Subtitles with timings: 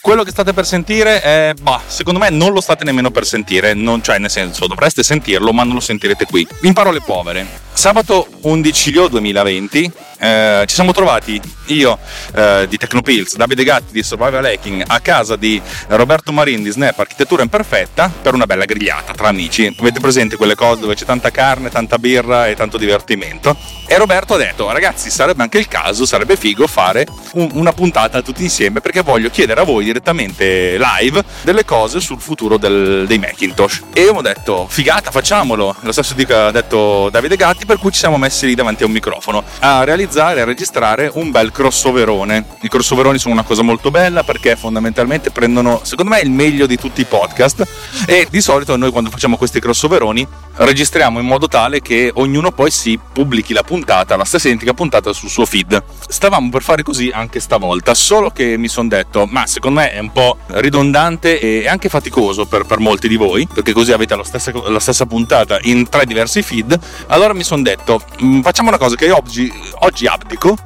[0.00, 3.74] quello che state per sentire è, bah, secondo me non lo state nemmeno per sentire,
[3.74, 6.46] non, cioè nel senso dovreste sentirlo ma non lo sentirete qui.
[6.62, 11.98] In parole povere, sabato 11 luglio 2020 eh, ci siamo trovati io
[12.34, 16.98] eh, di Tecnopills, Davide Gatti di Survival Hacking a casa di Roberto Marin di Snap
[16.98, 19.74] Architettura Imperfetta per una bella grigliata tra amici.
[19.78, 23.56] Avete presente quelle cose dove c'è tanta carne, tanta birra e tanto divertimento?
[23.86, 28.22] E Roberto ha detto ragazzi sarebbe anche il caso, sarebbe figo fare un, una puntata
[28.22, 33.18] tutti insieme perché voglio chiedere a voi direttamente live delle cose sul futuro del, dei
[33.18, 33.82] Macintosh.
[33.92, 37.98] E io ho detto figata facciamolo, lo stesso ha detto Davide Gatti per cui ci
[37.98, 42.44] siamo messi lì davanti a un microfono a realizzare, a registrare un bel crossoverone.
[42.62, 46.76] I crossoveroni sono una cosa molto bella perché fondamentalmente prendono, secondo me, il meglio di
[46.76, 47.66] tutti i podcast
[48.06, 52.70] e di solito noi quando facciamo questi crossoveroni registriamo in modo tale che ognuno poi
[52.70, 55.82] si pubblichi la puntata, la stessa identica puntata sul suo feed.
[56.08, 59.98] Stavamo per fare così anche stavolta, solo che mi sono detto, ma secondo me è
[59.98, 64.24] un po' ridondante e anche faticoso per, per molti di voi, perché così avete la
[64.24, 66.78] stessa, la stessa puntata in tre diversi feed.
[67.06, 69.50] Allora mi sono detto, mm, facciamo una cosa che oggi,
[69.80, 70.56] oggi जी आप देखो।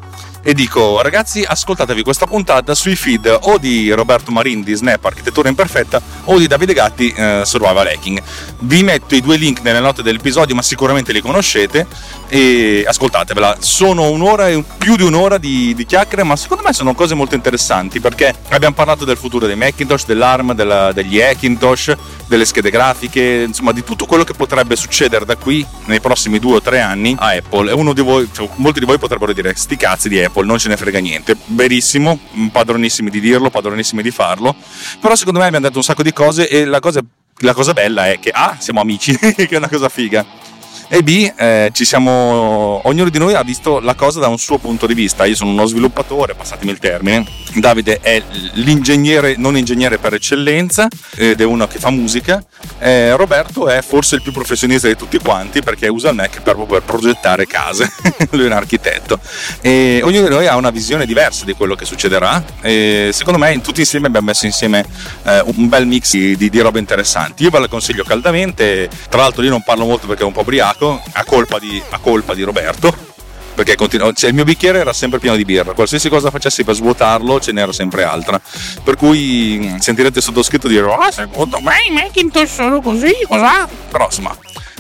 [0.46, 5.48] E dico ragazzi ascoltatevi questa puntata sui feed o di Roberto Marin di Snap Architettura
[5.48, 8.22] Imperfetta o di Davide Gatti eh, Survival Hacking.
[8.58, 11.86] Vi metto i due link nelle note dell'episodio ma sicuramente li conoscete
[12.28, 13.56] e ascoltatevela.
[13.60, 17.34] Sono un'ora e più di un'ora di, di chiacchiere ma secondo me sono cose molto
[17.34, 21.96] interessanti perché abbiamo parlato del futuro dei Macintosh dell'ARM della, degli Hackintosh
[22.26, 26.56] delle schede grafiche insomma di tutto quello che potrebbe succedere da qui nei prossimi due
[26.56, 27.70] o tre anni a Apple.
[27.70, 30.46] E uno di voi cioè, molti di voi potrebbero dire sti cazzi di Apple Apple,
[30.46, 31.36] non ce ne frega niente.
[31.46, 32.18] Verissimo,
[32.50, 34.54] padronissimi di dirlo, padronissimi di farlo.
[35.00, 37.00] Però secondo me abbiamo detto un sacco di cose e la cosa,
[37.38, 40.42] la cosa bella è che A, siamo amici, che è una cosa figa
[40.88, 44.58] e B eh, ci siamo ognuno di noi ha visto la cosa da un suo
[44.58, 45.24] punto di vista.
[45.24, 47.24] Io sono uno sviluppatore passatemi il termine.
[47.54, 48.20] Davide è
[48.54, 52.44] l'ingegnere non ingegnere per eccellenza ed è uno che fa musica.
[52.78, 56.56] Eh, Roberto è forse il più professionista di tutti quanti perché usa il Mac per,
[56.56, 57.90] per progettare case.
[58.30, 59.18] Lui è un architetto.
[59.60, 62.42] E ognuno di noi ha una visione diversa di quello che succederà.
[62.60, 64.84] E secondo me tutti insieme abbiamo messo insieme
[65.24, 67.44] eh, un bel mix di, di, di robe interessanti.
[67.44, 68.88] Io ve la consiglio caldamente.
[69.08, 71.80] Tra l'altro io non parlo molto perché è un po' briaco sbagliato a colpa di,
[71.90, 73.12] a colpa di Roberto
[73.54, 76.74] perché continu- cioè, il mio bicchiere era sempre pieno di birra, qualsiasi cosa facessi per
[76.74, 78.40] svuotarlo ce n'era sempre altra.
[78.82, 83.68] Per cui sentirete sottoscritto dire: Ah, secondo me i Macintosh sono così, cos'ha?
[83.90, 84.36] Però insomma,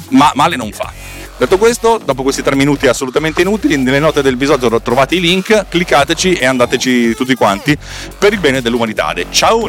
[0.08, 0.92] ma male non fa.
[1.36, 5.66] Detto questo, dopo questi tre minuti assolutamente inutili, nelle note del episodio trovate i link,
[5.68, 7.78] cliccateci e andateci tutti quanti
[8.18, 9.14] per il bene dell'umanità.
[9.30, 9.68] Ciao!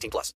[0.00, 0.28] 18 plus.